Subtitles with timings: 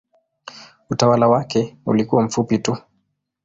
[0.89, 2.77] Utawala wake ulikuwa mfupi tu.